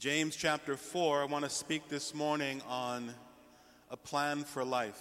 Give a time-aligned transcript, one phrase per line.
[0.00, 3.12] James chapter 4, I want to speak this morning on
[3.90, 4.98] a plan for life.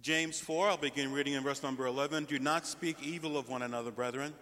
[0.00, 2.26] James 4, I'll begin reading in verse number 11.
[2.26, 4.34] Do not speak evil of one another, brethren.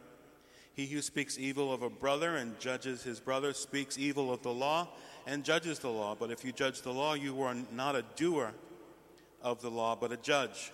[0.74, 4.52] He who speaks evil of a brother and judges his brother speaks evil of the
[4.52, 4.88] law
[5.26, 6.14] and judges the law.
[6.14, 8.52] But if you judge the law, you are not a doer
[9.40, 10.70] of the law, but a judge.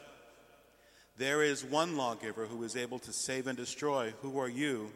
[1.18, 4.12] There is one lawgiver who is able to save and destroy.
[4.22, 4.90] Who are you?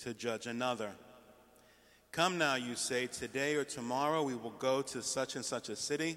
[0.00, 0.90] To judge another.
[2.12, 5.76] Come now, you say, today or tomorrow we will go to such and such a
[5.76, 6.16] city,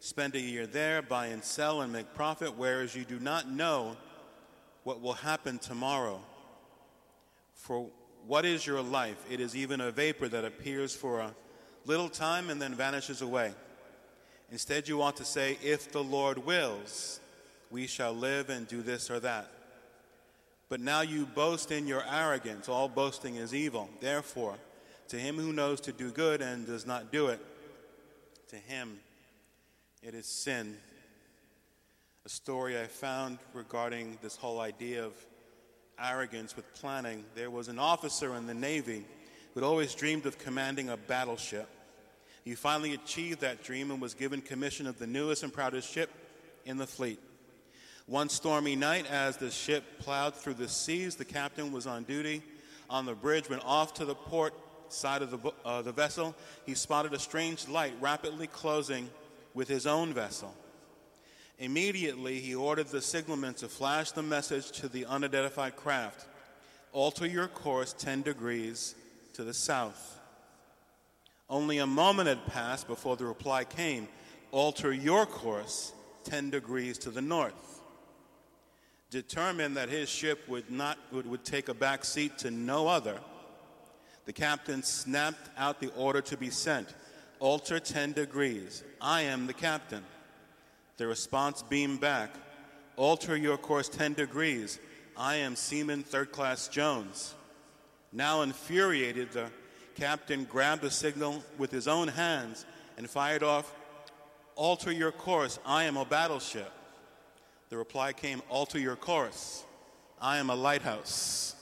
[0.00, 3.96] spend a year there, buy and sell, and make profit, whereas you do not know
[4.82, 6.20] what will happen tomorrow.
[7.54, 7.88] For
[8.26, 9.24] what is your life?
[9.30, 11.34] It is even a vapor that appears for a
[11.84, 13.54] little time and then vanishes away.
[14.50, 17.20] Instead, you ought to say, If the Lord wills,
[17.70, 19.50] we shall live and do this or that.
[20.68, 22.68] But now you boast in your arrogance.
[22.68, 23.88] All boasting is evil.
[24.00, 24.56] Therefore,
[25.08, 27.40] to him who knows to do good and does not do it,
[28.48, 28.98] to him
[30.02, 30.76] it is sin.
[32.24, 35.12] A story I found regarding this whole idea of
[35.98, 37.24] arrogance with planning.
[37.34, 39.04] There was an officer in the Navy
[39.54, 41.68] who had always dreamed of commanding a battleship.
[42.44, 46.10] He finally achieved that dream and was given commission of the newest and proudest ship
[46.64, 47.20] in the fleet.
[48.06, 52.40] One stormy night, as the ship plowed through the seas, the captain was on duty
[52.88, 54.54] on the bridge when off to the port
[54.88, 59.10] side of the, uh, the vessel, he spotted a strange light rapidly closing
[59.54, 60.54] with his own vessel.
[61.58, 66.26] Immediately, he ordered the signalman to flash the message to the unidentified craft
[66.92, 68.94] alter your course 10 degrees
[69.32, 70.20] to the south.
[71.50, 74.06] Only a moment had passed before the reply came
[74.52, 75.92] alter your course
[76.24, 77.75] 10 degrees to the north
[79.10, 83.18] determined that his ship would, not, would, would take a back seat to no other,
[84.24, 86.88] the captain snapped out the order to be sent
[87.38, 88.82] alter 10 degrees.
[89.00, 90.02] I am the captain.
[90.96, 92.30] The response beamed back
[92.96, 94.78] alter your course 10 degrees.
[95.16, 97.34] I am Seaman Third Class Jones.
[98.12, 99.50] Now infuriated, the
[99.94, 102.64] captain grabbed the signal with his own hands
[102.96, 103.74] and fired off
[104.54, 105.58] alter your course.
[105.64, 106.72] I am a battleship.
[107.68, 109.64] The reply came, Alter your course.
[110.20, 111.54] I am a lighthouse.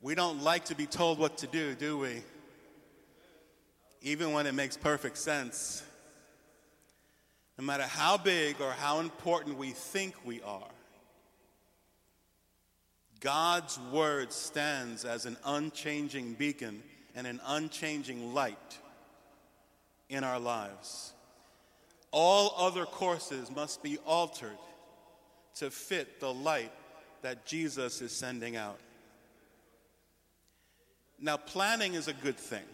[0.00, 2.22] We don't like to be told what to do, do we?
[4.02, 5.82] Even when it makes perfect sense.
[7.58, 10.70] No matter how big or how important we think we are,
[13.20, 16.82] God's word stands as an unchanging beacon
[17.14, 18.78] and an unchanging light
[20.08, 21.12] in our lives.
[22.10, 24.56] All other courses must be altered
[25.56, 26.72] to fit the light
[27.22, 28.78] that Jesus is sending out.
[31.20, 32.64] Now, planning is a good thing.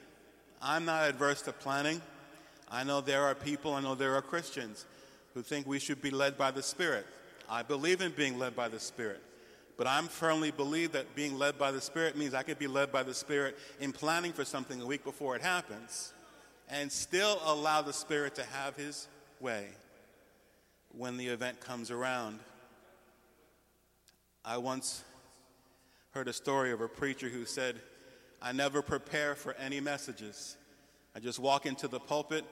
[0.60, 2.00] I'm not adverse to planning.
[2.70, 4.84] I know there are people, I know there are Christians
[5.32, 7.06] who think we should be led by the Spirit.
[7.48, 9.22] I believe in being led by the Spirit.
[9.76, 12.92] But I'm firmly believe that being led by the Spirit means I could be led
[12.92, 16.12] by the Spirit in planning for something a week before it happens
[16.68, 19.08] and still allow the Spirit to have His
[19.40, 19.66] way
[20.96, 22.38] when the event comes around.
[24.44, 25.02] I once
[26.12, 27.76] heard a story of a preacher who said,
[28.40, 30.56] I never prepare for any messages.
[31.16, 32.44] I just walk into the pulpit,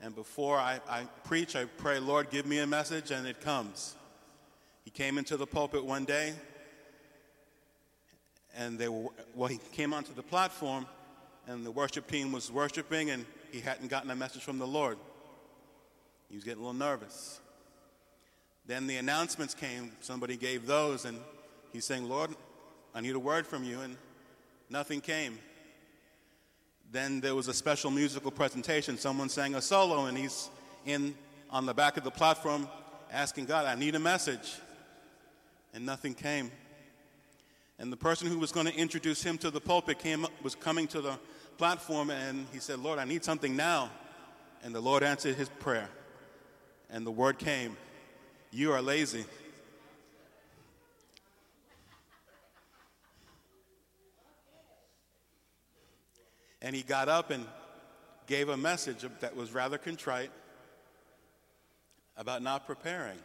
[0.00, 3.96] and before I, I preach, I pray, Lord, give me a message, and it comes.
[4.84, 6.34] He came into the pulpit one day,
[8.56, 10.86] and they were, well, he came onto the platform,
[11.46, 14.98] and the worship team was worshiping, and he hadn't gotten a message from the Lord.
[16.28, 17.40] He was getting a little nervous.
[18.66, 19.92] Then the announcements came.
[20.00, 21.18] Somebody gave those, and
[21.72, 22.30] he's saying, Lord,
[22.94, 23.96] I need a word from you, and
[24.68, 25.38] nothing came.
[26.92, 28.98] Then there was a special musical presentation.
[28.98, 30.50] Someone sang a solo, and he's
[30.86, 31.14] in
[31.50, 32.68] on the back of the platform
[33.12, 34.56] asking God, I need a message.
[35.74, 36.50] And nothing came.
[37.80, 40.86] And the person who was going to introduce him to the pulpit came, was coming
[40.88, 41.18] to the
[41.56, 43.90] platform and he said, Lord, I need something now.
[44.62, 45.88] And the Lord answered his prayer.
[46.90, 47.78] And the word came,
[48.50, 49.24] You are lazy.
[56.60, 57.46] And he got up and
[58.26, 60.30] gave a message that was rather contrite
[62.18, 63.18] about not preparing.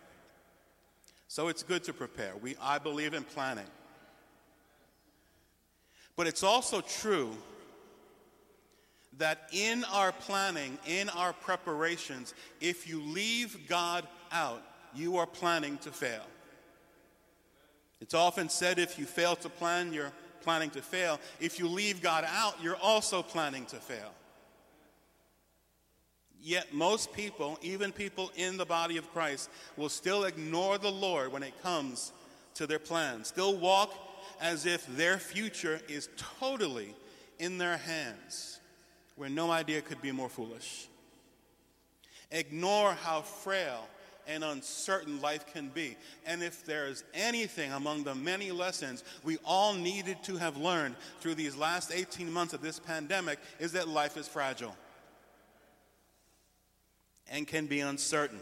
[1.28, 2.32] So it's good to prepare.
[2.42, 3.68] We, I believe in planning.
[6.16, 7.32] But it's also true
[9.18, 14.62] that in our planning, in our preparations, if you leave God out,
[14.94, 16.24] you are planning to fail.
[18.02, 21.20] It's often said if you fail to plan, you're planning to fail.
[21.40, 24.14] If you leave God out, you're also planning to fail.
[26.42, 31.32] Yet, most people, even people in the body of Christ, will still ignore the Lord
[31.32, 32.12] when it comes
[32.54, 33.92] to their plans, still walk
[34.40, 36.10] as if their future is
[36.40, 36.94] totally
[37.40, 38.60] in their hands,
[39.16, 40.88] where no idea could be more foolish.
[42.32, 43.88] Ignore how frail
[44.28, 45.96] and uncertain life can be.
[46.26, 50.96] And if there is anything among the many lessons we all needed to have learned
[51.20, 54.76] through these last 18 months of this pandemic, is that life is fragile
[57.30, 58.40] and can be uncertain.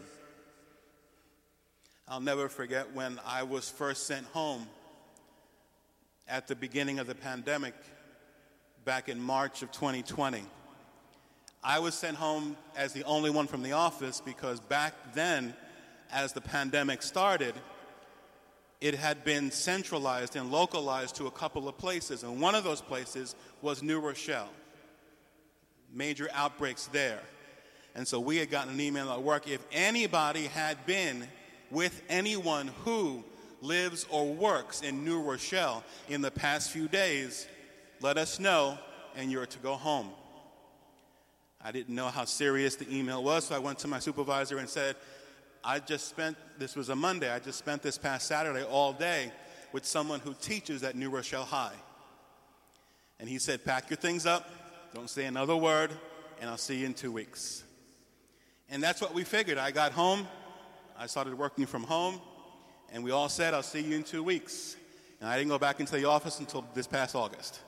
[2.06, 4.66] I'll never forget when I was first sent home
[6.28, 7.74] at the beginning of the pandemic
[8.84, 10.42] back in March of 2020.
[11.62, 15.54] I was sent home as the only one from the office because back then,
[16.12, 17.54] as the pandemic started,
[18.80, 22.82] it had been centralized and localized to a couple of places, and one of those
[22.82, 24.50] places was New Rochelle.
[25.92, 27.20] Major outbreaks there.
[27.94, 31.28] And so we had gotten an email at work if anybody had been
[31.70, 33.24] with anyone who
[33.64, 37.48] lives or works in New Rochelle in the past few days,
[38.00, 38.78] let us know
[39.16, 40.10] and you're to go home.
[41.62, 44.68] I didn't know how serious the email was, so I went to my supervisor and
[44.68, 44.96] said,
[45.64, 49.32] I just spent, this was a Monday, I just spent this past Saturday all day
[49.72, 51.74] with someone who teaches at New Rochelle High.
[53.18, 54.50] And he said, Pack your things up,
[54.94, 55.90] don't say another word,
[56.38, 57.64] and I'll see you in two weeks.
[58.68, 59.56] And that's what we figured.
[59.56, 60.28] I got home,
[60.98, 62.20] I started working from home,
[62.94, 64.76] and we all said, I'll see you in two weeks.
[65.20, 67.58] And I didn't go back into the office until this past August.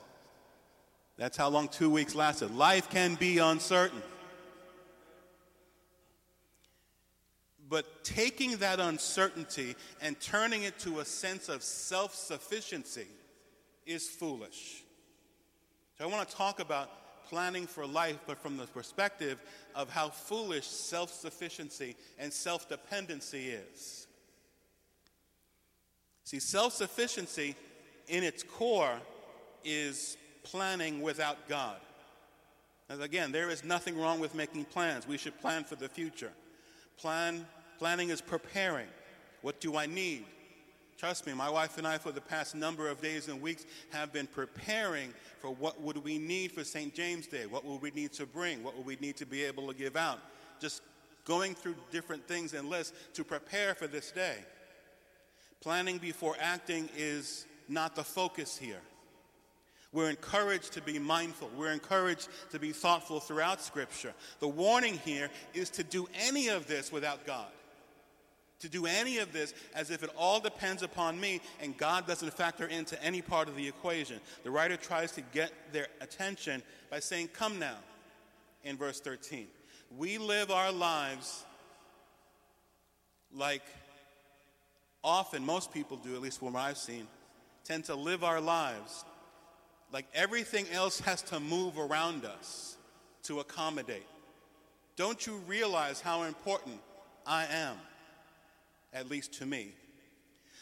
[1.18, 2.54] That's how long two weeks lasted.
[2.54, 4.02] Life can be uncertain.
[7.68, 13.08] But taking that uncertainty and turning it to a sense of self sufficiency
[13.84, 14.84] is foolish.
[15.98, 19.42] So I want to talk about planning for life, but from the perspective
[19.74, 24.05] of how foolish self sufficiency and self dependency is.
[26.26, 27.54] See, self sufficiency
[28.08, 28.98] in its core
[29.64, 31.76] is planning without God.
[32.88, 35.06] And again, there is nothing wrong with making plans.
[35.06, 36.32] We should plan for the future.
[36.98, 37.46] Plan,
[37.78, 38.88] planning is preparing.
[39.42, 40.24] What do I need?
[40.98, 44.12] Trust me, my wife and I, for the past number of days and weeks, have
[44.12, 46.92] been preparing for what would we need for St.
[46.92, 47.46] James Day.
[47.46, 48.64] What would we need to bring?
[48.64, 50.18] What would we need to be able to give out?
[50.60, 50.82] Just
[51.24, 54.38] going through different things and lists to prepare for this day.
[55.60, 58.80] Planning before acting is not the focus here.
[59.92, 61.50] We're encouraged to be mindful.
[61.56, 64.12] We're encouraged to be thoughtful throughout Scripture.
[64.40, 67.48] The warning here is to do any of this without God
[68.60, 72.32] to do any of this as if it all depends upon me and God doesn't
[72.32, 74.20] factor into any part of the equation.
[74.44, 77.76] The writer tries to get their attention by saying, Come now,
[78.64, 79.46] in verse 13.
[79.96, 81.44] We live our lives
[83.32, 83.62] like
[85.06, 87.06] often most people do, at least from what I've seen,
[87.64, 89.06] tend to live our lives
[89.90, 92.76] like everything else has to move around us
[93.22, 94.06] to accommodate.
[94.96, 96.78] Don't you realize how important
[97.26, 97.76] I am?
[98.96, 99.68] at least to me.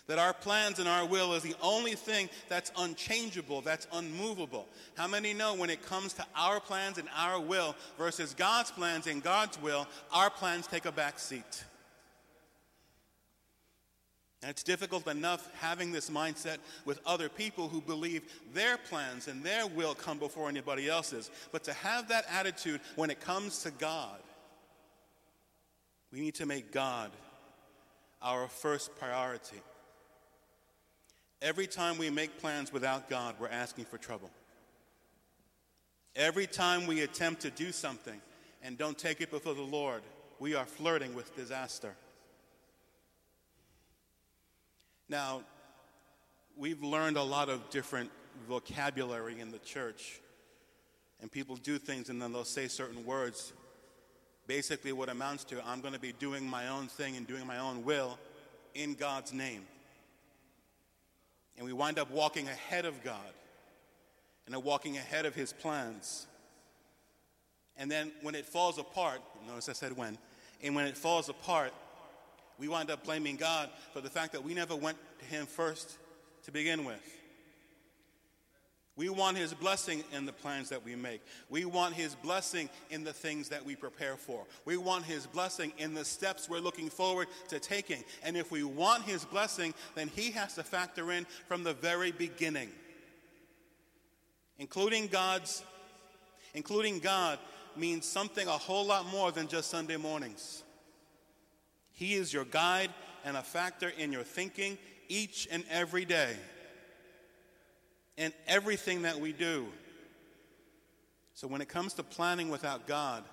[0.06, 4.68] That our plans and our will is the only thing that's unchangeable, that's unmovable.
[4.96, 9.06] How many know when it comes to our plans and our will versus God's plans
[9.06, 11.64] and God's will, our plans take a back seat?
[14.44, 19.42] And it's difficult enough having this mindset with other people who believe their plans and
[19.42, 21.30] their will come before anybody else's.
[21.50, 24.20] But to have that attitude when it comes to God,
[26.12, 27.10] we need to make God
[28.20, 29.62] our first priority.
[31.40, 34.30] Every time we make plans without God, we're asking for trouble.
[36.16, 38.20] Every time we attempt to do something
[38.62, 40.02] and don't take it before the Lord,
[40.38, 41.94] we are flirting with disaster.
[45.08, 45.42] Now,
[46.56, 48.10] we've learned a lot of different
[48.48, 50.20] vocabulary in the church,
[51.20, 53.52] and people do things and then they'll say certain words
[54.46, 57.58] basically what amounts to I'm going to be doing my own thing and doing my
[57.58, 58.18] own will
[58.74, 59.62] in God's name.
[61.56, 63.32] And we wind up walking ahead of God
[64.46, 66.26] and walking ahead of His plans.
[67.76, 70.18] And then when it falls apart, notice I said when,
[70.62, 71.72] and when it falls apart,
[72.58, 75.98] we wind up blaming God for the fact that we never went to Him first
[76.44, 77.02] to begin with.
[78.96, 81.20] We want His blessing in the plans that we make.
[81.50, 84.44] We want His blessing in the things that we prepare for.
[84.64, 88.04] We want His blessing in the steps we're looking forward to taking.
[88.22, 92.12] And if we want His blessing, then He has to factor in from the very
[92.12, 92.70] beginning,
[94.58, 95.64] including God's,
[96.54, 97.40] including God
[97.76, 100.63] means something a whole lot more than just Sunday mornings.
[101.94, 102.90] He is your guide
[103.24, 104.76] and a factor in your thinking
[105.08, 106.36] each and every day
[108.16, 109.66] in everything that we do.
[111.34, 113.24] So when it comes to planning without God,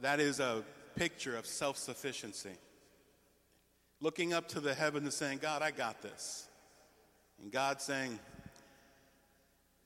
[0.00, 0.64] that is a
[0.96, 2.56] picture of self sufficiency.
[4.00, 6.48] Looking up to the heavens and saying, God, I got this.
[7.42, 8.18] And God saying,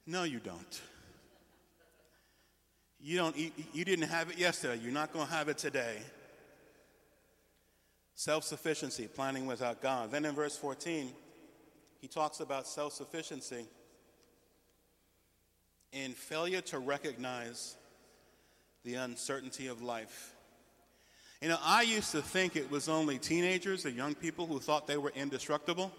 [0.06, 0.80] No, you don't.
[3.00, 4.80] You, don't, you didn't have it yesterday.
[4.82, 5.98] You're not going to have it today.
[8.14, 10.10] Self sufficiency, planning without God.
[10.10, 11.10] Then in verse 14,
[12.00, 13.66] he talks about self sufficiency
[15.92, 17.76] in failure to recognize
[18.84, 20.34] the uncertainty of life.
[21.40, 24.86] You know, I used to think it was only teenagers or young people who thought
[24.86, 25.92] they were indestructible,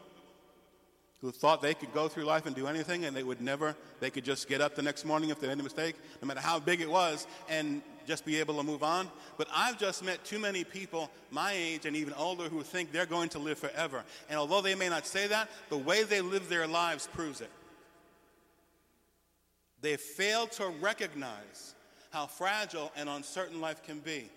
[1.22, 4.10] who thought they could go through life and do anything and they would never, they
[4.10, 6.60] could just get up the next morning if they made a mistake, no matter how
[6.60, 9.10] big it was, and just be able to move on.
[9.38, 13.06] But I've just met too many people my age and even older who think they're
[13.06, 14.04] going to live forever.
[14.30, 17.50] And although they may not say that, the way they live their lives proves it.
[19.82, 21.76] They fail to recognize
[22.12, 24.30] how fragile and uncertain life can be.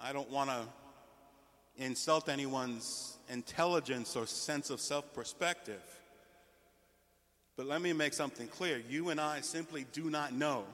[0.00, 0.62] I don't want to
[1.78, 5.82] insult anyone's intelligence or sense of self perspective.
[7.56, 8.82] But let me make something clear.
[8.88, 10.64] You and I simply do not know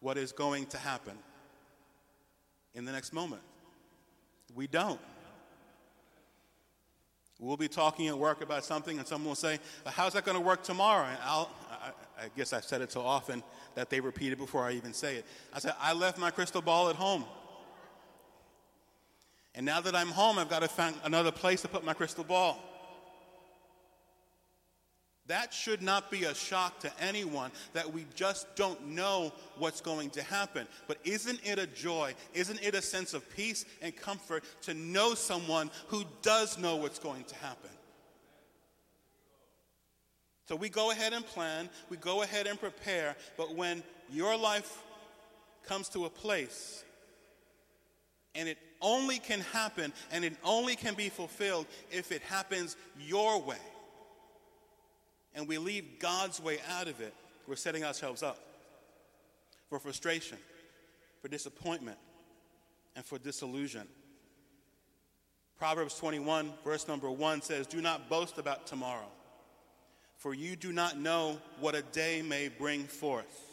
[0.00, 1.16] what is going to happen
[2.74, 3.42] in the next moment.
[4.54, 5.00] We don't.
[7.38, 10.40] We'll be talking at work about something, and someone will say, How's that going to
[10.40, 11.06] work tomorrow?
[11.06, 13.42] And I'll, I, I guess I've said it so often
[13.74, 15.24] that they repeat it before I even say it.
[15.52, 17.24] I said, I left my crystal ball at home.
[19.54, 22.24] And now that I'm home, I've got to find another place to put my crystal
[22.24, 22.58] ball.
[25.26, 30.10] That should not be a shock to anyone that we just don't know what's going
[30.10, 30.66] to happen.
[30.88, 32.14] But isn't it a joy?
[32.34, 36.98] Isn't it a sense of peace and comfort to know someone who does know what's
[36.98, 37.70] going to happen?
[40.48, 44.82] So we go ahead and plan, we go ahead and prepare, but when your life
[45.66, 46.84] comes to a place
[48.34, 53.40] and it only can happen and it only can be fulfilled if it happens your
[53.40, 53.56] way
[55.34, 57.14] and we leave God's way out of it,
[57.46, 58.38] we're setting ourselves up
[59.68, 60.38] for frustration,
[61.20, 61.98] for disappointment,
[62.94, 63.86] and for disillusion.
[65.58, 69.08] Proverbs 21, verse number 1 says, Do not boast about tomorrow,
[70.16, 73.51] for you do not know what a day may bring forth.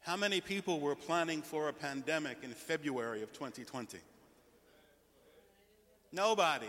[0.00, 3.98] How many people were planning for a pandemic in February of 2020?
[6.12, 6.68] Nobody.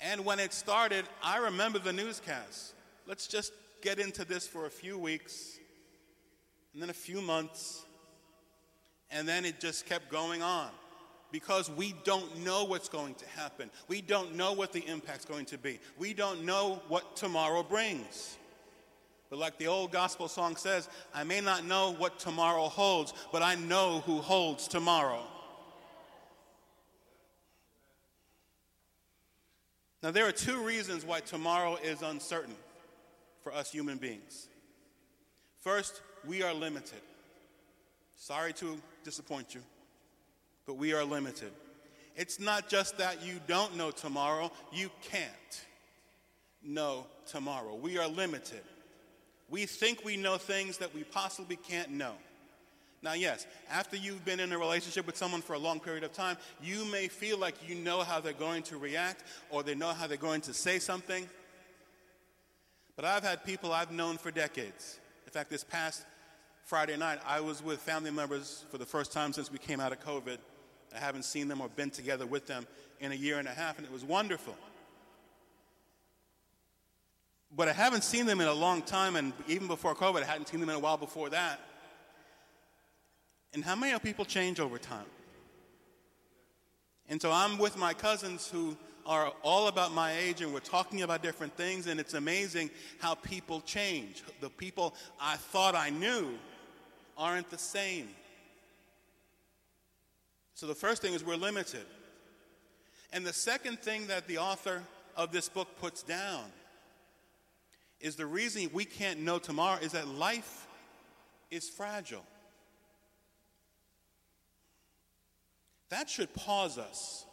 [0.00, 2.72] And when it started, I remember the newscast.
[3.06, 5.58] Let's just get into this for a few weeks,
[6.72, 7.84] and then a few months,
[9.10, 10.70] and then it just kept going on
[11.32, 13.70] because we don't know what's going to happen.
[13.88, 15.78] We don't know what the impact's going to be.
[15.98, 18.36] We don't know what tomorrow brings.
[19.30, 23.42] But like the old gospel song says, I may not know what tomorrow holds, but
[23.42, 25.22] I know who holds tomorrow.
[30.02, 32.56] Now, there are two reasons why tomorrow is uncertain
[33.42, 34.48] for us human beings.
[35.60, 37.00] First, we are limited.
[38.16, 39.60] Sorry to disappoint you,
[40.66, 41.52] but we are limited.
[42.16, 45.64] It's not just that you don't know tomorrow, you can't
[46.62, 47.74] know tomorrow.
[47.74, 48.62] We are limited.
[49.50, 52.14] We think we know things that we possibly can't know.
[53.02, 56.12] Now, yes, after you've been in a relationship with someone for a long period of
[56.12, 59.88] time, you may feel like you know how they're going to react or they know
[59.88, 61.28] how they're going to say something.
[62.96, 65.00] But I've had people I've known for decades.
[65.26, 66.04] In fact, this past
[66.64, 69.92] Friday night, I was with family members for the first time since we came out
[69.92, 70.36] of COVID.
[70.94, 72.66] I haven't seen them or been together with them
[73.00, 74.54] in a year and a half, and it was wonderful.
[77.54, 80.48] But I haven't seen them in a long time, and even before COVID, I hadn't
[80.48, 81.60] seen them in a while before that.
[83.52, 85.06] And how many people change over time?
[87.08, 91.02] And so I'm with my cousins who are all about my age, and we're talking
[91.02, 94.22] about different things, and it's amazing how people change.
[94.40, 96.38] The people I thought I knew
[97.18, 98.08] aren't the same.
[100.54, 101.86] So the first thing is we're limited.
[103.12, 104.82] And the second thing that the author
[105.16, 106.44] of this book puts down
[108.00, 110.66] is the reason we can't know tomorrow is that life
[111.50, 112.24] is fragile.
[115.90, 117.26] That should pause us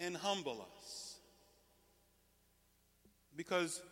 [0.00, 1.18] and humble us.
[3.36, 3.82] Because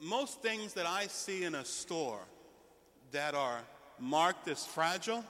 [0.00, 2.20] most things that I see in a store
[3.12, 3.60] that are
[3.98, 5.24] marked as fragile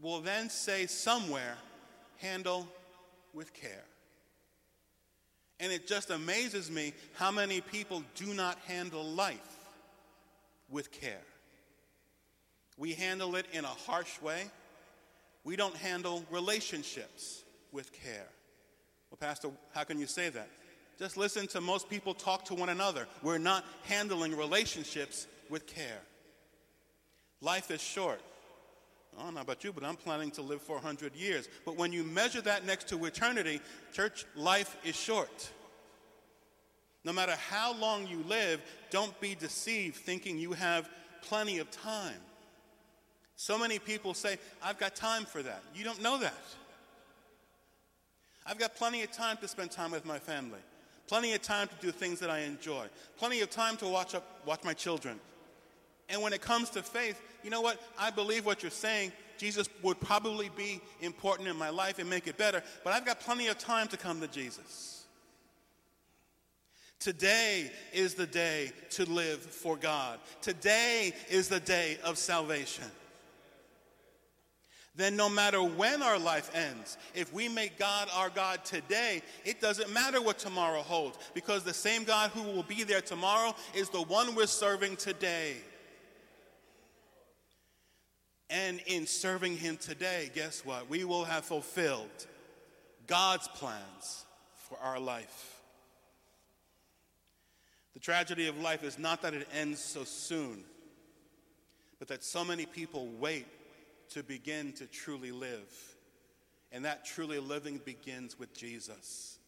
[0.00, 1.56] will then say somewhere,
[2.18, 2.68] handle
[3.32, 3.84] with care.
[5.64, 9.56] And it just amazes me how many people do not handle life
[10.68, 11.22] with care.
[12.76, 14.44] We handle it in a harsh way.
[15.42, 18.26] We don't handle relationships with care.
[19.10, 20.50] Well, Pastor, how can you say that?
[20.98, 23.08] Just listen to most people talk to one another.
[23.22, 26.02] We're not handling relationships with care.
[27.40, 28.20] Life is short.
[29.16, 31.48] Oh, I don't know about you, but I'm planning to live for 100 years.
[31.64, 33.60] But when you measure that next to eternity,
[33.92, 35.50] church, life is short.
[37.04, 40.88] No matter how long you live, don't be deceived thinking you have
[41.22, 42.14] plenty of time.
[43.36, 45.62] So many people say, I've got time for that.
[45.74, 46.34] You don't know that.
[48.46, 50.58] I've got plenty of time to spend time with my family,
[51.08, 54.24] plenty of time to do things that I enjoy, plenty of time to watch, up,
[54.46, 55.18] watch my children.
[56.08, 57.80] And when it comes to faith, you know what?
[57.98, 59.12] I believe what you're saying.
[59.38, 63.20] Jesus would probably be important in my life and make it better, but I've got
[63.20, 65.04] plenty of time to come to Jesus.
[67.00, 70.20] Today is the day to live for God.
[70.40, 72.84] Today is the day of salvation
[74.96, 79.60] then no matter when our life ends, if we make God our God today, it
[79.60, 83.88] doesn't matter what tomorrow holds because the same God who will be there tomorrow is
[83.88, 85.56] the one we're serving today.
[88.50, 90.88] And in serving Him today, guess what?
[90.90, 92.26] We will have fulfilled
[93.06, 94.24] God's plans
[94.68, 95.60] for our life.
[97.94, 100.64] The tragedy of life is not that it ends so soon,
[101.98, 103.46] but that so many people wait
[104.10, 105.94] to begin to truly live.
[106.72, 109.38] And that truly living begins with Jesus.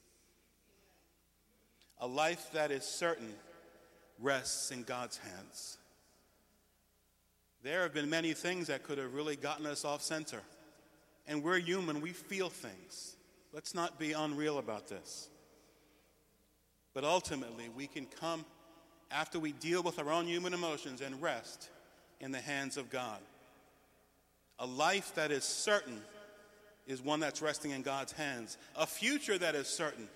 [1.99, 3.35] A life that is certain
[4.21, 5.79] rests in God's hands.
[7.67, 10.41] There have been many things that could have really gotten us off center.
[11.27, 13.17] And we're human, we feel things.
[13.53, 15.29] Let's not be unreal about this.
[16.95, 18.45] But ultimately, we can come
[19.11, 21.69] after we deal with our own human emotions and rest
[22.21, 23.19] in the hands of God.
[24.61, 26.01] A life that is certain
[26.87, 28.59] is one that's resting in God's hands.
[28.77, 30.09] A future that is certain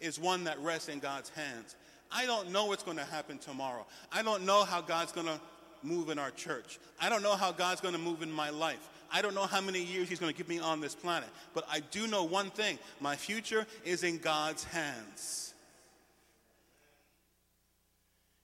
[0.00, 1.76] is one that rests in God's hands.
[2.10, 3.86] I don't know what's going to happen tomorrow.
[4.10, 5.40] I don't know how God's going to
[5.82, 6.78] move in our church.
[7.00, 8.88] I don't know how God's going to move in my life.
[9.12, 11.28] I don't know how many years He's going to give me on this planet.
[11.54, 15.54] But I do know one thing my future is in God's hands.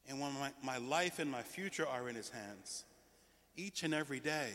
[0.08, 2.84] And when my, my life and my future are in His hands,
[3.56, 4.50] each and every day,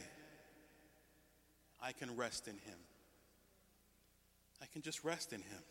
[1.81, 2.77] I can rest in Him.
[4.61, 5.63] I can just rest in Him.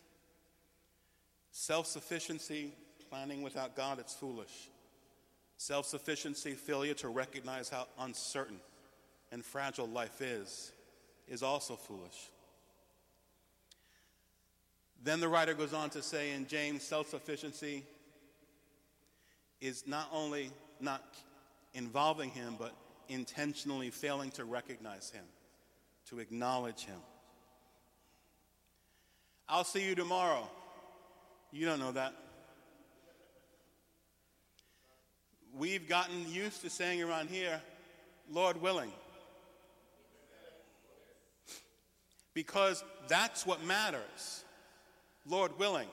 [1.51, 2.73] Self sufficiency,
[3.09, 4.69] planning without God, it's foolish.
[5.57, 8.59] Self sufficiency, failure to recognize how uncertain
[9.31, 10.71] and fragile life is,
[11.27, 12.29] is also foolish.
[15.03, 17.83] Then the writer goes on to say in James, self sufficiency
[19.59, 21.03] is not only not
[21.73, 22.73] involving him, but
[23.09, 25.23] intentionally failing to recognize him
[26.09, 26.99] to acknowledge Him.
[29.49, 30.49] I'll see you tomorrow.
[31.51, 32.13] You don't know that.
[35.57, 37.61] We've gotten used to saying around here,
[38.31, 38.91] Lord willing.
[42.33, 44.43] Because that's what matters.
[45.27, 45.87] Lord willing.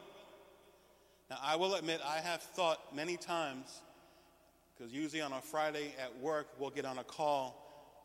[1.30, 3.80] Now, I will admit, I have thought many times,
[4.76, 7.60] because usually on a Friday at work, we'll get on a call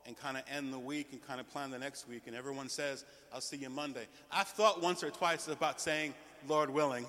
[0.06, 2.70] and kind of end the week and kind of plan the next week, and everyone
[2.70, 4.08] says, I'll see you Monday.
[4.32, 6.14] I've thought once or twice about saying,
[6.48, 7.06] Lord willing.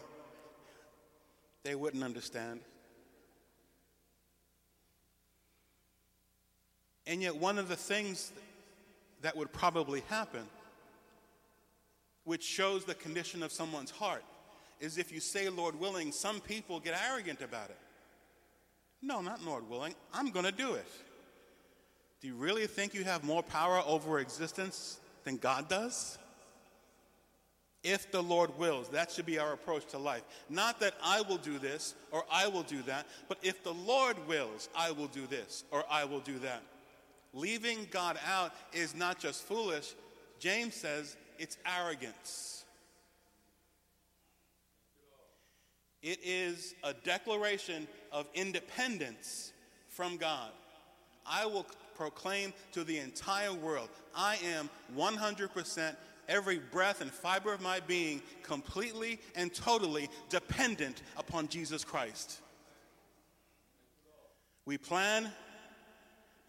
[1.62, 2.60] They wouldn't understand.
[7.06, 8.32] And yet, one of the things
[9.22, 10.44] that would probably happen,
[12.24, 14.24] which shows the condition of someone's heart,
[14.80, 17.78] is if you say, Lord willing, some people get arrogant about it.
[19.02, 19.94] No, not Lord willing.
[20.12, 20.86] I'm going to do it.
[22.20, 26.18] Do you really think you have more power over existence than God does?
[27.82, 30.22] If the Lord wills, that should be our approach to life.
[30.50, 34.16] Not that I will do this or I will do that, but if the Lord
[34.28, 36.62] wills, I will do this or I will do that.
[37.32, 39.94] Leaving God out is not just foolish,
[40.38, 42.64] James says it's arrogance.
[46.02, 49.52] It is a declaration of independence
[49.88, 50.50] from God.
[51.26, 55.94] I will proclaim to the entire world I am 100%,
[56.28, 62.40] every breath and fiber of my being, completely and totally dependent upon Jesus Christ.
[64.64, 65.30] We plan,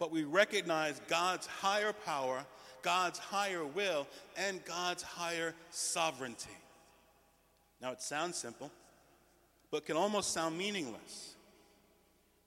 [0.02, 2.44] but we recognize God's higher power,
[2.82, 6.56] God's higher will, and God's higher sovereignty.
[7.80, 8.72] Now, it sounds simple,
[9.70, 11.36] but can almost sound meaningless.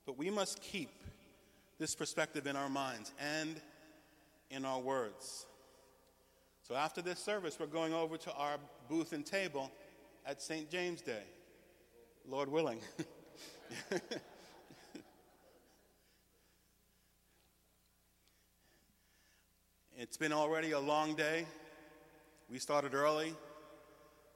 [0.04, 0.90] But we must keep
[1.78, 3.58] this perspective in our minds and
[4.50, 5.46] in our words.
[6.68, 9.72] So after this service, we're going over to our booth and table
[10.26, 10.70] at St.
[10.70, 11.24] James Day,
[12.28, 12.80] Lord willing.
[19.98, 21.46] it's been already a long day.
[22.50, 23.32] We started early.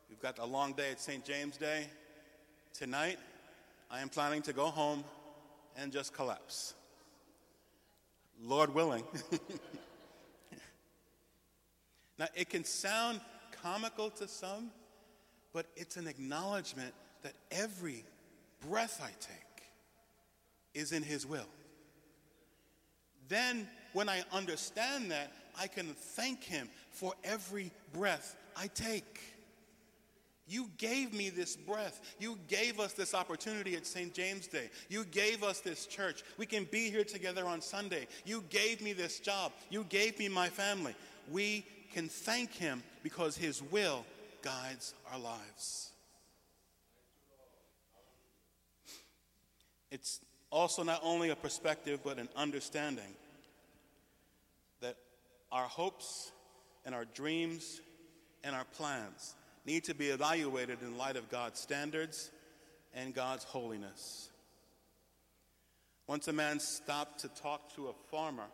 [0.09, 1.23] We've got a long day at St.
[1.23, 1.85] James Day.
[2.73, 3.19] Tonight,
[3.91, 5.05] I am planning to go home
[5.77, 6.73] and just collapse.
[8.43, 9.05] Lord willing.
[12.19, 13.21] now, it can sound
[13.63, 14.71] comical to some,
[15.53, 18.05] but it's an acknowledgement that every
[18.67, 19.67] breath I take
[20.73, 21.49] is in His will.
[23.29, 29.21] Then, when I understand that, I can thank Him for every breath I take.
[30.51, 32.01] You gave me this breath.
[32.19, 34.13] You gave us this opportunity at St.
[34.13, 34.69] James Day.
[34.89, 36.25] You gave us this church.
[36.39, 38.09] We can be here together on Sunday.
[38.25, 39.53] You gave me this job.
[39.71, 40.97] You gave me my family.
[41.31, 44.05] We can thank Him because His will
[44.43, 45.91] guides our lives.
[49.93, 53.15] It's also not only a perspective, but an understanding
[55.53, 56.33] our hopes
[56.85, 57.81] and our dreams
[58.45, 59.35] and our plans
[59.67, 62.31] need to be evaluated in light of God's standards
[62.95, 64.31] and God's holiness.
[66.07, 68.47] Once a man stopped to talk to a farmer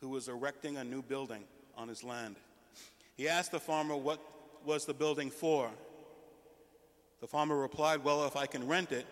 [0.00, 1.44] who was erecting a new building
[1.76, 2.36] on his land.
[3.16, 4.20] He asked the farmer what
[4.64, 5.70] was the building for.
[7.20, 9.06] The farmer replied, Well, if I can rent it,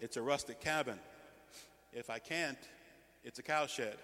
[0.00, 0.98] it's a rustic cabin.
[1.92, 2.58] If I can't,
[3.24, 3.96] it's a cowshed.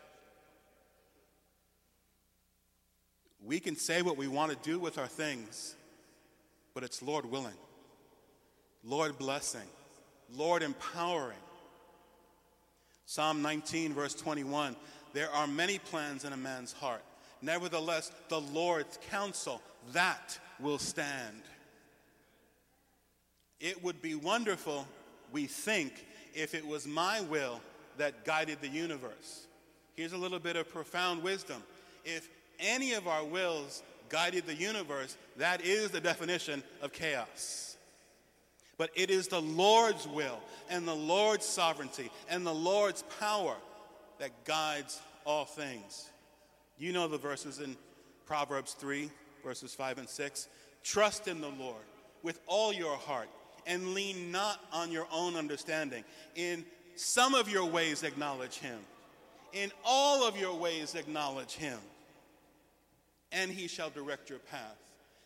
[3.46, 5.76] We can say what we want to do with our things,
[6.74, 7.54] but it's Lord willing,
[8.84, 9.68] Lord blessing,
[10.34, 11.38] Lord empowering.
[13.06, 14.74] Psalm 19, verse 21
[15.12, 17.02] There are many plans in a man's heart.
[17.40, 21.42] Nevertheless, the Lord's counsel, that will stand.
[23.60, 24.88] It would be wonderful,
[25.30, 26.04] we think,
[26.34, 27.60] if it was my will
[27.96, 29.46] that guided the universe.
[29.94, 31.62] Here's a little bit of profound wisdom.
[32.04, 32.28] If
[32.60, 37.76] any of our wills guided the universe, that is the definition of chaos.
[38.78, 40.38] But it is the Lord's will
[40.68, 43.54] and the Lord's sovereignty and the Lord's power
[44.18, 46.10] that guides all things.
[46.78, 47.76] You know the verses in
[48.26, 49.10] Proverbs 3,
[49.42, 50.48] verses 5 and 6.
[50.84, 51.82] Trust in the Lord
[52.22, 53.28] with all your heart
[53.66, 56.04] and lean not on your own understanding.
[56.34, 56.64] In
[56.96, 58.78] some of your ways, acknowledge Him.
[59.52, 61.78] In all of your ways, acknowledge Him
[63.32, 64.76] and he shall direct your path.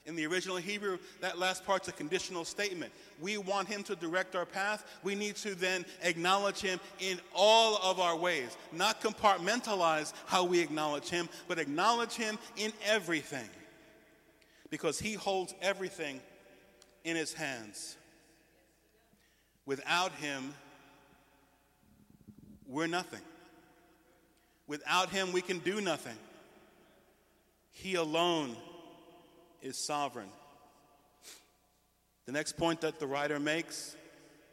[0.06, 2.92] In the original Hebrew, that last part's a conditional statement.
[3.20, 4.84] We want him to direct our path.
[5.02, 10.60] We need to then acknowledge him in all of our ways, not compartmentalize how we
[10.60, 13.48] acknowledge him, but acknowledge him in everything.
[14.70, 16.20] Because he holds everything
[17.04, 17.96] in his hands.
[19.66, 20.54] Without him,
[22.66, 23.20] we're nothing.
[24.66, 26.16] Without him, we can do nothing.
[27.70, 28.56] He alone
[29.62, 30.28] is sovereign.
[32.26, 33.96] The next point that the writer makes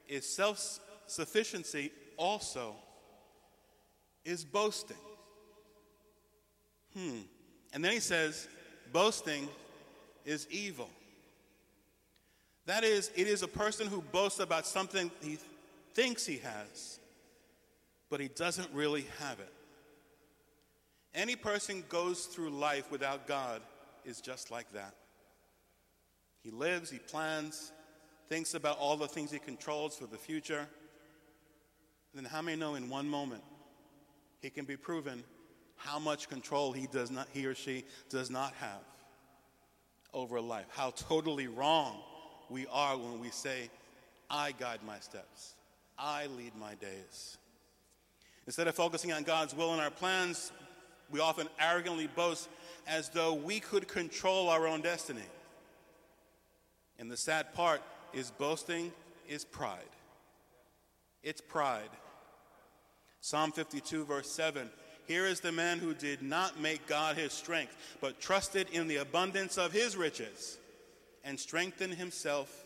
[0.08, 2.75] is self sufficiency also
[4.25, 4.97] is boasting.
[6.93, 7.19] Hmm.
[7.73, 8.47] And then he says,
[8.91, 9.47] boasting
[10.25, 10.89] is evil.
[12.65, 15.38] That is, it is a person who boasts about something he
[15.93, 16.99] thinks he has,
[18.10, 19.53] but he doesn't really have it.
[21.17, 23.63] Any person goes through life without God
[24.06, 24.93] is just like that.
[26.43, 27.71] He lives, he plans,
[28.30, 30.60] thinks about all the things he controls for the future.
[30.60, 33.41] And then how many know in one moment
[34.41, 35.23] he can be proven
[35.75, 38.84] how much control he does not he or she does not have
[40.13, 40.67] over life.
[40.69, 41.97] How totally wrong
[42.47, 43.71] we are when we say,
[44.30, 45.56] I guide my steps.
[45.97, 47.38] I lead my days.
[48.45, 50.51] Instead of focusing on God's will and our plans,
[51.11, 52.49] we often arrogantly boast
[52.87, 55.21] as though we could control our own destiny.
[56.99, 57.81] And the sad part
[58.13, 58.91] is boasting,
[59.27, 59.79] is pride.
[61.23, 61.89] It's pride.
[63.21, 64.69] Psalm 52, verse 7
[65.07, 68.97] Here is the man who did not make God his strength, but trusted in the
[68.97, 70.57] abundance of his riches
[71.23, 72.65] and strengthened himself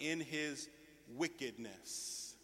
[0.00, 0.68] in his
[1.16, 2.34] wickedness.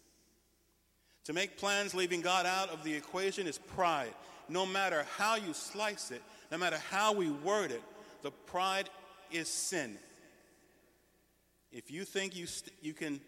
[1.25, 4.13] To make plans leaving God out of the equation is pride.
[4.49, 7.83] No matter how you slice it, no matter how we word it,
[8.23, 8.89] the pride
[9.31, 9.97] is sin.
[11.71, 13.21] If you think you, st- you can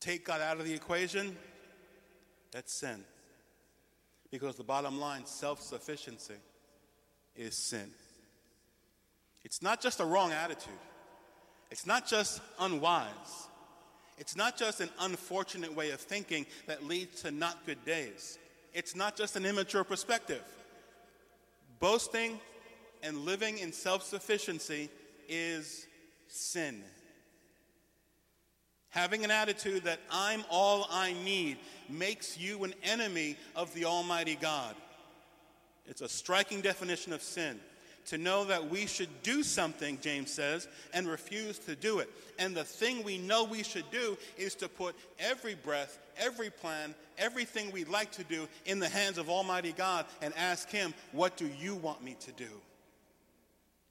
[0.00, 1.36] take God out of the equation,
[2.52, 3.04] that's sin.
[4.30, 6.34] Because the bottom line, self sufficiency,
[7.34, 7.90] is sin.
[9.44, 10.72] It's not just a wrong attitude,
[11.70, 13.48] it's not just unwise,
[14.18, 18.38] it's not just an unfortunate way of thinking that leads to not good days,
[18.76, 20.42] it's not just an immature perspective.
[21.80, 22.38] Boasting
[23.02, 24.90] and living in self sufficiency
[25.30, 25.86] is
[26.28, 26.82] sin.
[28.90, 31.56] Having an attitude that I'm all I need
[31.88, 34.74] makes you an enemy of the Almighty God.
[35.86, 37.58] It's a striking definition of sin.
[38.06, 42.08] To know that we should do something, James says, and refuse to do it.
[42.38, 46.94] And the thing we know we should do is to put every breath, every plan,
[47.18, 51.36] everything we'd like to do in the hands of Almighty God and ask Him, What
[51.36, 52.48] do you want me to do?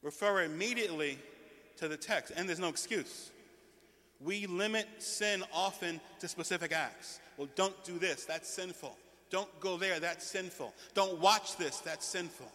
[0.02, 1.18] Refer immediately
[1.78, 3.32] to the text, and there's no excuse.
[4.22, 7.20] We limit sin often to specific acts.
[7.38, 8.96] Well, don't do this, that's sinful.
[9.30, 10.74] Don't go there, that's sinful.
[10.94, 12.50] Don't watch this, that's sinful.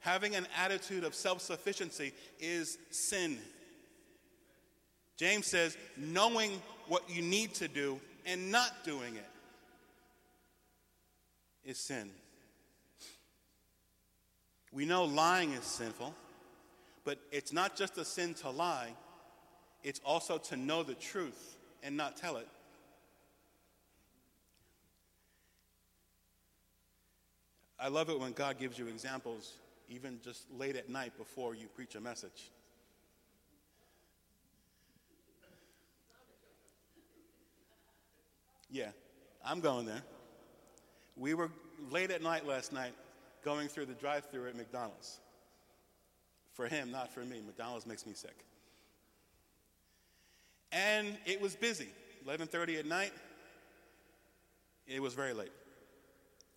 [0.00, 3.38] Having an attitude of self sufficiency is sin.
[5.16, 9.30] James says, knowing what you need to do and not doing it
[11.64, 12.10] is sin.
[14.72, 16.14] We know lying is sinful.
[17.06, 18.90] But it's not just a sin to lie,
[19.84, 22.48] it's also to know the truth and not tell it.
[27.78, 29.52] I love it when God gives you examples,
[29.88, 32.50] even just late at night before you preach a message.
[38.70, 38.90] Yeah,
[39.44, 40.02] I'm going there.
[41.16, 41.50] We were
[41.90, 42.92] late at night last night
[43.44, 45.20] going through the drive through at McDonald's.
[46.52, 47.40] For him, not for me.
[47.46, 48.36] McDonald's makes me sick.
[50.72, 51.88] And it was busy.
[52.26, 53.12] 11:30 at night.
[54.86, 55.52] It was very late.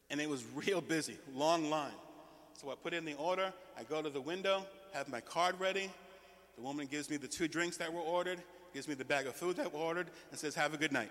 [0.10, 1.92] And it was real busy, long line.
[2.60, 5.90] So I put in the order, I go to the window, have my card ready.
[6.58, 8.40] The woman gives me the two drinks that were ordered,
[8.74, 11.10] gives me the bag of food that were ordered, and says, Have a good night.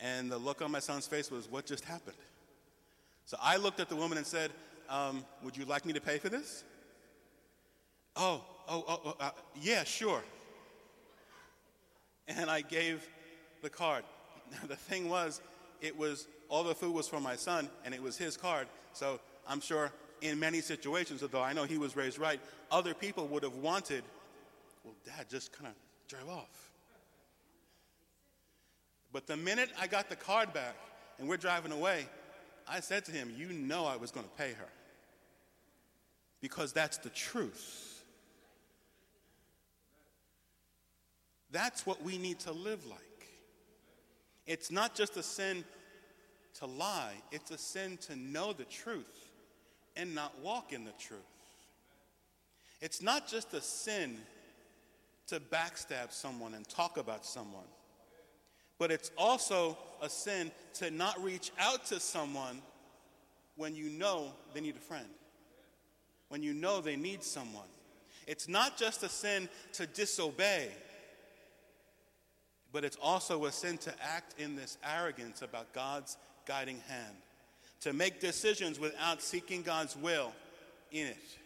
[0.00, 2.16] And the look on my son's face was, What just happened?
[3.26, 4.52] So I looked at the woman and said,
[4.88, 6.64] um, Would you like me to pay for this?
[8.16, 10.22] Oh, oh, oh, oh uh, yeah, sure.
[12.26, 13.06] And I gave
[13.60, 14.04] the card.
[14.66, 15.42] the thing was,
[15.82, 18.66] it was all the food was for my son, and it was his card.
[18.94, 23.26] So I'm sure in many situations, although I know he was raised right, other people
[23.28, 24.04] would have wanted,
[24.84, 25.74] well, dad, just kind of
[26.08, 26.70] drive off.
[29.12, 30.76] But the minute I got the card back
[31.18, 32.06] and we're driving away,
[32.68, 34.68] I said to him, You know I was going to pay her.
[36.40, 38.02] Because that's the truth.
[41.50, 43.00] That's what we need to live like.
[44.46, 45.64] It's not just a sin
[46.60, 49.28] to lie, it's a sin to know the truth
[49.96, 51.20] and not walk in the truth.
[52.80, 54.18] It's not just a sin
[55.28, 57.64] to backstab someone and talk about someone.
[58.78, 62.60] But it's also a sin to not reach out to someone
[63.56, 65.08] when you know they need a friend,
[66.28, 67.68] when you know they need someone.
[68.26, 70.68] It's not just a sin to disobey,
[72.72, 77.16] but it's also a sin to act in this arrogance about God's guiding hand,
[77.80, 80.32] to make decisions without seeking God's will
[80.90, 81.38] in it.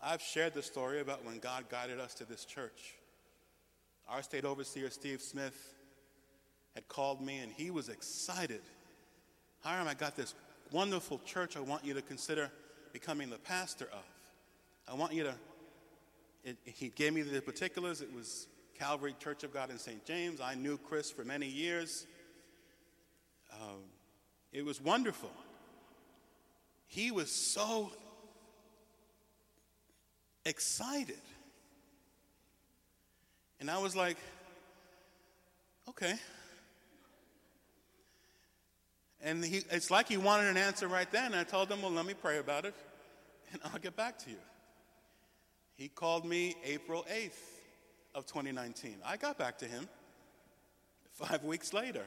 [0.00, 2.94] I've shared the story about when God guided us to this church.
[4.08, 5.74] Our state overseer, Steve Smith,
[6.74, 8.60] had called me and he was excited.
[9.60, 10.34] Hiram, I got this
[10.70, 12.50] wonderful church I want you to consider
[12.92, 14.04] becoming the pastor of.
[14.88, 15.34] I want you to,
[16.44, 18.00] it, he gave me the particulars.
[18.00, 18.46] It was
[18.78, 20.04] Calvary Church of God in St.
[20.04, 20.40] James.
[20.40, 22.06] I knew Chris for many years.
[23.52, 23.82] Um,
[24.52, 25.30] it was wonderful.
[26.86, 27.92] He was so
[30.44, 31.20] excited.
[33.60, 34.16] And I was like,
[35.88, 36.14] okay.
[39.20, 41.32] And he, it's like he wanted an answer right then.
[41.32, 42.74] And I told him, well, let me pray about it,
[43.52, 44.36] and I'll get back to you.
[45.74, 47.38] He called me April 8th
[48.14, 48.96] of 2019.
[49.04, 49.88] I got back to him
[51.12, 52.04] five weeks later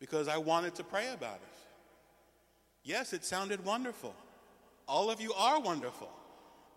[0.00, 1.58] because I wanted to pray about it.
[2.84, 4.14] Yes, it sounded wonderful.
[4.86, 6.10] All of you are wonderful.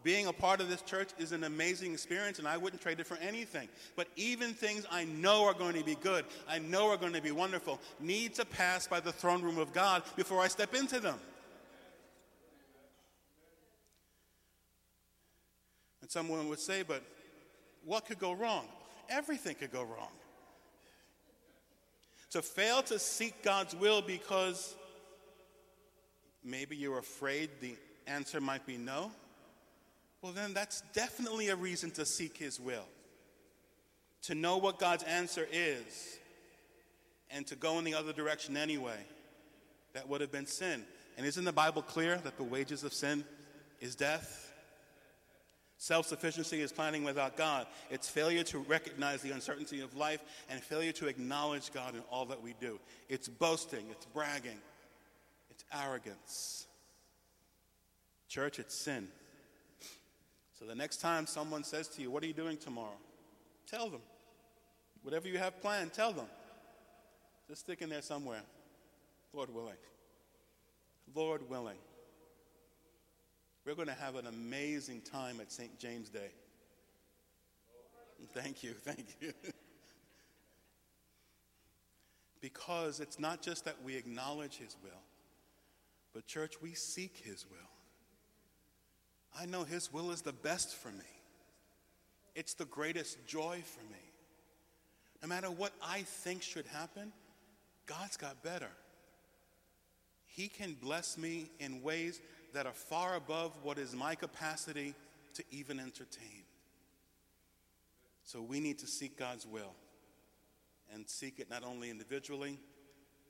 [0.03, 3.05] Being a part of this church is an amazing experience, and I wouldn't trade it
[3.05, 3.69] for anything.
[3.95, 7.21] But even things I know are going to be good, I know are going to
[7.21, 10.99] be wonderful, need to pass by the throne room of God before I step into
[10.99, 11.19] them.
[16.01, 17.03] And someone would say, but
[17.85, 18.65] what could go wrong?
[19.07, 20.11] Everything could go wrong.
[22.31, 24.75] To fail to seek God's will because
[26.43, 27.75] maybe you're afraid the
[28.07, 29.11] answer might be no,
[30.21, 32.85] well, then that's definitely a reason to seek His will.
[34.23, 36.19] To know what God's answer is
[37.31, 38.99] and to go in the other direction anyway,
[39.93, 40.83] that would have been sin.
[41.17, 43.25] And isn't the Bible clear that the wages of sin
[43.79, 44.40] is death?
[45.81, 47.65] Self sufficiency is planning without God.
[47.89, 52.25] It's failure to recognize the uncertainty of life and failure to acknowledge God in all
[52.25, 52.79] that we do.
[53.09, 54.59] It's boasting, it's bragging,
[55.49, 56.67] it's arrogance.
[58.27, 59.07] Church, it's sin.
[60.53, 62.99] So the next time someone says to you, What are you doing tomorrow?
[63.65, 64.01] Tell them.
[65.01, 66.27] Whatever you have planned, tell them.
[67.49, 68.43] Just stick in there somewhere.
[69.33, 69.73] Lord willing.
[71.15, 71.77] Lord willing.
[73.65, 75.77] We're going to have an amazing time at St.
[75.77, 76.31] James Day.
[78.33, 79.33] Thank you, thank you.
[82.41, 84.91] because it's not just that we acknowledge His will,
[86.13, 87.57] but, church, we seek His will.
[89.39, 91.05] I know His will is the best for me,
[92.35, 93.99] it's the greatest joy for me.
[95.21, 97.13] No matter what I think should happen,
[97.85, 98.71] God's got better.
[100.25, 102.19] He can bless me in ways
[102.53, 104.93] that are far above what is my capacity
[105.33, 106.43] to even entertain.
[108.23, 109.73] So we need to seek God's will
[110.93, 112.59] and seek it not only individually,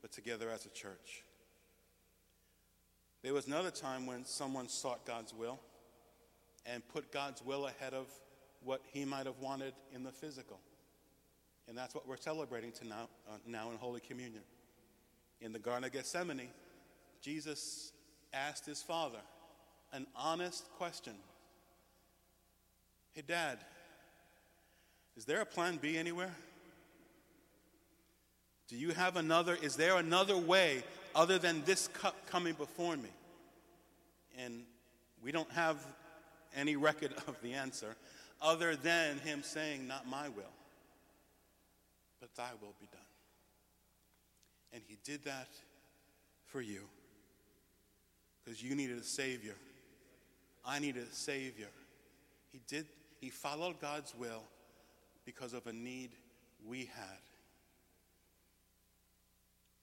[0.02, 1.24] but together as a church.
[3.24, 5.60] There was another time when someone sought God's will
[6.66, 8.08] and put God's will ahead of
[8.64, 10.60] what he might have wanted in the physical.
[11.68, 14.42] And that's what we're celebrating tonight, uh, now in Holy Communion.
[15.40, 16.50] In the Garden of Gethsemane,
[17.22, 17.94] Jesus
[18.34, 19.20] asked his father
[19.94, 21.14] an honest question
[23.14, 23.58] Hey, Dad,
[25.18, 26.34] is there a plan B anywhere?
[28.70, 29.58] Do you have another?
[29.62, 33.10] Is there another way other than this cup coming before me?
[34.40, 34.64] And
[35.22, 35.86] we don't have
[36.56, 37.98] any record of the answer
[38.42, 40.56] other than him saying, Not my will,
[42.22, 43.02] but thy will be done.
[44.72, 45.50] And he did that
[46.46, 46.84] for you
[48.44, 49.56] because you needed a Savior.
[50.66, 51.70] I needed a Savior.
[52.52, 52.86] He did,
[53.20, 54.44] he followed God's will
[55.26, 56.12] because of a need
[56.66, 57.20] we had.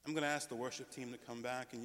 [0.05, 1.77] I'm going to ask the worship team to come back and